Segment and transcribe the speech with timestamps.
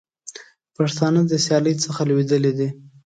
[0.75, 2.69] پښتانه د سیالۍ څخه لوېدلي دي.